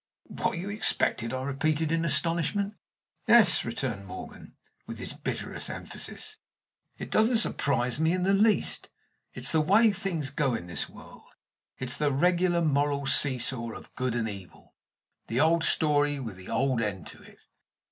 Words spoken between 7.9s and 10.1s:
me in the least. It's the way